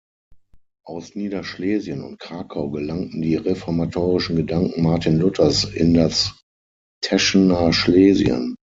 Aus 0.83 1.13
Niederschlesien 1.13 2.01
und 2.01 2.17
Krakau 2.17 2.71
gelangten 2.71 3.21
die 3.21 3.35
reformatorischen 3.35 4.35
Gedanken 4.35 4.81
Martin 4.81 5.19
Luthers 5.19 5.63
in 5.63 5.93
das 5.93 6.41
Teschener 7.03 7.71
Schlesien. 7.71 8.55